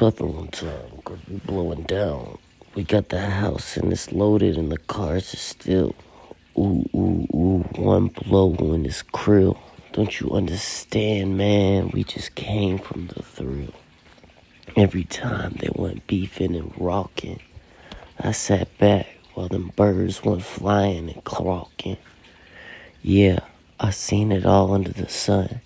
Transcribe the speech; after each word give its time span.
Nothing 0.00 0.34
one 0.34 0.48
time, 0.48 1.02
cause 1.04 1.18
we 1.28 1.36
blowing 1.36 1.82
down. 1.82 2.38
We 2.74 2.84
got 2.84 3.10
the 3.10 3.20
house 3.20 3.76
and 3.76 3.92
it's 3.92 4.10
loaded 4.10 4.56
and 4.56 4.72
the 4.72 4.78
cars 4.78 5.34
are 5.34 5.36
still. 5.36 5.94
Ooh, 6.56 6.88
ooh, 6.94 7.26
ooh, 7.34 7.64
one 7.76 8.08
blow 8.08 8.54
in 8.72 8.84
this 8.84 9.02
krill. 9.02 9.58
Don't 9.92 10.18
you 10.18 10.30
understand, 10.30 11.36
man? 11.36 11.90
We 11.92 12.04
just 12.04 12.34
came 12.36 12.78
from 12.78 13.08
the 13.08 13.22
thrill. 13.22 13.74
Every 14.76 15.04
time 15.04 15.56
they 15.60 15.68
went 15.74 16.06
beefing 16.06 16.56
and 16.56 16.72
rocking, 16.78 17.40
I 18.18 18.32
sat 18.32 18.78
back 18.78 19.08
while 19.34 19.48
them 19.48 19.72
birds 19.76 20.24
went 20.24 20.42
flying 20.42 21.10
and 21.10 21.24
clocking. 21.24 21.98
Yeah, 23.02 23.40
I 23.78 23.90
seen 23.90 24.32
it 24.32 24.46
all 24.46 24.72
under 24.72 24.92
the 24.92 25.08
sun. 25.08 25.60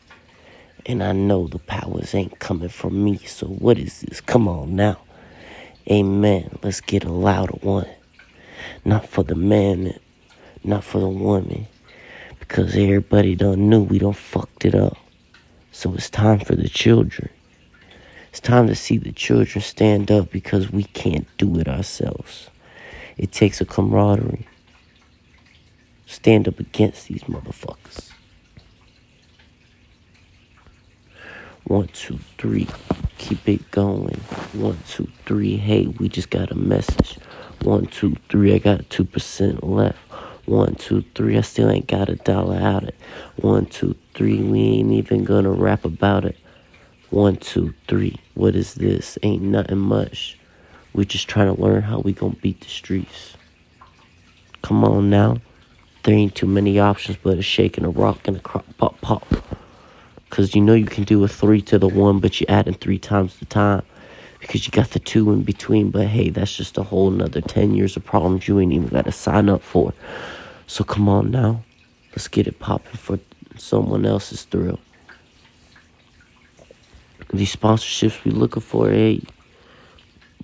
And 0.86 1.02
I 1.02 1.12
know 1.12 1.46
the 1.46 1.58
powers 1.58 2.14
ain't 2.14 2.38
coming 2.38 2.68
from 2.68 3.04
me, 3.04 3.18
so 3.18 3.46
what 3.46 3.78
is 3.78 4.00
this? 4.00 4.20
Come 4.20 4.48
on 4.48 4.76
now. 4.76 4.98
Amen. 5.90 6.58
Let's 6.62 6.80
get 6.80 7.04
a 7.04 7.12
louder 7.12 7.56
one. 7.60 7.88
Not 8.84 9.08
for 9.08 9.22
the 9.22 9.34
man, 9.34 9.98
not 10.64 10.84
for 10.84 11.00
the 11.00 11.08
woman. 11.08 11.66
Because 12.38 12.74
everybody 12.74 13.34
done 13.34 13.68
knew 13.68 13.82
we 13.82 13.98
done 13.98 14.14
fucked 14.14 14.64
it 14.64 14.74
up. 14.74 14.96
So 15.72 15.94
it's 15.94 16.10
time 16.10 16.40
for 16.40 16.56
the 16.56 16.68
children. 16.68 17.28
It's 18.30 18.40
time 18.40 18.66
to 18.68 18.74
see 18.74 18.96
the 18.96 19.12
children 19.12 19.62
stand 19.62 20.10
up 20.10 20.30
because 20.30 20.70
we 20.70 20.84
can't 20.84 21.26
do 21.36 21.58
it 21.58 21.68
ourselves. 21.68 22.48
It 23.18 23.32
takes 23.32 23.60
a 23.60 23.64
camaraderie. 23.64 24.46
Stand 26.06 26.48
up 26.48 26.58
against 26.58 27.08
these 27.08 27.22
motherfuckers. 27.24 28.09
One, 31.64 31.88
two, 31.88 32.18
three. 32.38 32.66
Keep 33.18 33.48
it 33.48 33.70
going. 33.70 34.20
One, 34.54 34.78
two, 34.88 35.08
three. 35.26 35.56
Hey, 35.56 35.86
we 35.86 36.08
just 36.08 36.30
got 36.30 36.50
a 36.50 36.54
message. 36.54 37.18
One, 37.62 37.86
two, 37.86 38.16
three. 38.28 38.54
I 38.54 38.58
got 38.58 38.88
2% 38.88 39.58
left. 39.62 39.98
One, 40.46 40.74
two, 40.74 41.04
three. 41.14 41.38
I 41.38 41.42
still 41.42 41.70
ain't 41.70 41.86
got 41.86 42.08
a 42.08 42.16
dollar 42.16 42.56
out 42.56 42.84
it. 42.84 42.94
One, 43.36 43.66
two, 43.66 43.94
three. 44.14 44.42
We 44.42 44.60
ain't 44.60 44.90
even 44.90 45.22
gonna 45.24 45.52
rap 45.52 45.84
about 45.84 46.24
it. 46.24 46.36
One, 47.10 47.36
two, 47.36 47.74
three. 47.86 48.16
What 48.34 48.56
is 48.56 48.74
this? 48.74 49.18
Ain't 49.22 49.42
nothing 49.42 49.78
much. 49.78 50.38
We 50.92 51.04
just 51.04 51.28
trying 51.28 51.54
to 51.54 51.60
learn 51.60 51.82
how 51.82 52.00
we 52.00 52.12
gonna 52.12 52.34
beat 52.34 52.60
the 52.60 52.68
streets. 52.68 53.36
Come 54.62 54.82
on 54.84 55.10
now. 55.10 55.36
There 56.02 56.14
ain't 56.14 56.34
too 56.34 56.46
many 56.46 56.80
options 56.80 57.18
but 57.22 57.38
a 57.38 57.42
shake 57.42 57.76
and 57.76 57.86
a 57.86 57.90
rock 57.90 58.26
and 58.26 58.36
a 58.36 58.40
crop 58.40 58.64
pop 58.78 59.00
pop. 59.00 59.26
Cause 60.30 60.54
you 60.54 60.60
know 60.62 60.74
you 60.74 60.86
can 60.86 61.02
do 61.02 61.22
a 61.24 61.28
three 61.28 61.60
to 61.62 61.78
the 61.78 61.88
one, 61.88 62.20
but 62.20 62.40
you're 62.40 62.50
adding 62.50 62.74
three 62.74 62.98
times 62.98 63.36
the 63.38 63.46
time. 63.46 63.82
Because 64.38 64.64
you 64.64 64.70
got 64.70 64.90
the 64.90 65.00
two 65.00 65.32
in 65.32 65.42
between, 65.42 65.90
but 65.90 66.06
hey, 66.06 66.30
that's 66.30 66.56
just 66.56 66.78
a 66.78 66.84
whole 66.84 67.10
nother 67.10 67.40
ten 67.40 67.74
years 67.74 67.96
of 67.96 68.04
problems 68.04 68.46
you 68.46 68.58
ain't 68.60 68.72
even 68.72 68.88
gotta 68.88 69.12
sign 69.12 69.48
up 69.48 69.60
for. 69.60 69.92
So 70.68 70.84
come 70.84 71.08
on 71.08 71.32
now. 71.32 71.62
Let's 72.12 72.28
get 72.28 72.46
it 72.46 72.60
popping 72.60 72.96
for 72.96 73.18
someone 73.58 74.06
else's 74.06 74.44
thrill. 74.44 74.78
These 77.32 77.54
sponsorships 77.54 78.24
we 78.24 78.30
looking 78.30 78.62
for, 78.62 78.88
hey, 78.88 79.22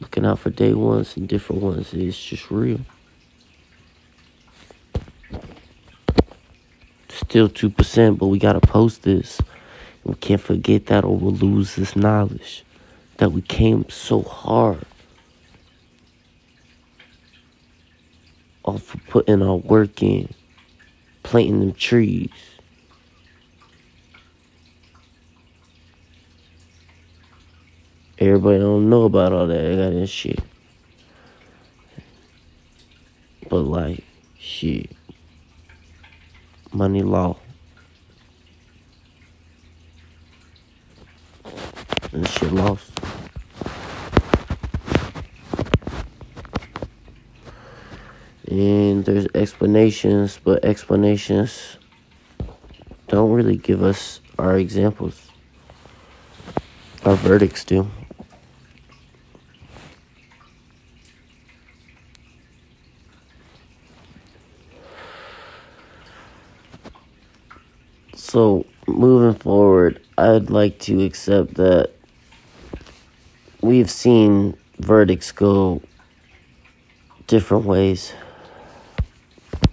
looking 0.00 0.27
out 0.27 0.41
for 0.41 0.50
day 0.50 0.75
ones 0.75 1.17
and 1.17 1.28
different 1.28 1.62
ones. 1.62 1.95
It's 1.95 2.23
just 2.23 2.50
real. 2.50 2.81
Still 7.09 7.48
2%, 7.48 8.19
but 8.19 8.27
we 8.27 8.39
gotta 8.39 8.61
post 8.61 9.03
this. 9.03 9.41
We 10.07 10.15
can't 10.15 10.41
forget 10.41 10.87
that 10.87 11.05
or 11.05 11.17
we'll 11.17 11.33
lose 11.33 11.75
this 11.75 11.97
knowledge 11.97 12.65
that 13.17 13.33
we 13.33 13.43
came 13.43 13.89
so 13.89 14.23
hard 14.23 14.87
off 18.62 18.94
of 18.94 19.05
putting 19.09 19.43
our 19.43 19.56
work 19.56 20.05
in, 20.05 20.33
planting 21.25 21.59
them 21.59 21.72
trees. 21.72 22.31
Everybody 28.21 28.61
don't 28.61 28.88
know 28.88 29.03
about 29.06 29.33
all 29.33 29.49
that. 29.49 29.59
I 29.59 29.75
got 29.75 29.91
that 29.91 30.06
shit. 30.06 30.38
But 33.49 33.62
like, 33.62 34.05
shit. 34.38 34.93
Money 36.73 37.03
law. 37.03 37.38
And 42.16 42.27
shit 42.27 42.50
lost. 42.50 42.99
And 48.49 49.04
there's 49.04 49.27
explanations, 49.34 50.41
but 50.43 50.65
explanations 50.65 51.76
don't 53.09 53.32
really 53.32 53.59
give 53.59 53.82
us 53.82 54.22
our 54.38 54.56
examples. 54.56 55.31
Our 57.05 57.16
verdicts 57.16 57.65
do. 57.65 57.91
So, 68.15 68.65
moving 68.88 69.38
forward, 69.38 70.00
I'd 70.16 70.49
like 70.49 70.78
to 70.78 71.05
accept 71.05 71.56
that 71.56 71.96
we've 73.66 73.91
seen 73.91 74.56
verdicts 74.78 75.32
go 75.32 75.82
different 77.27 77.65
ways. 77.65 78.12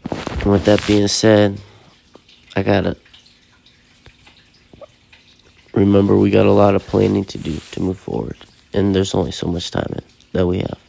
And 0.09 0.51
with 0.51 0.65
that 0.65 0.85
being 0.87 1.07
said, 1.07 1.61
I 2.55 2.63
gotta 2.63 2.97
remember 5.73 6.17
we 6.17 6.31
got 6.31 6.47
a 6.47 6.51
lot 6.51 6.75
of 6.75 6.85
planning 6.87 7.23
to 7.25 7.37
do 7.37 7.57
to 7.71 7.81
move 7.81 7.99
forward. 7.99 8.37
And 8.73 8.95
there's 8.95 9.13
only 9.13 9.31
so 9.31 9.47
much 9.47 9.69
time 9.69 9.99
that 10.31 10.47
we 10.47 10.57
have. 10.57 10.79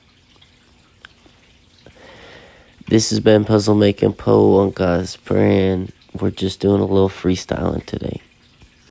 This 2.89 3.11
has 3.11 3.21
been 3.21 3.45
Puzzle 3.45 3.75
Making 3.75 4.15
Poe 4.15 4.59
on 4.61 4.71
God's 4.71 5.17
Brand. 5.17 5.93
We're 6.19 6.31
just 6.31 6.61
doing 6.61 6.81
a 6.81 6.87
little 6.87 7.09
freestyling 7.09 7.85
today. 7.85 8.23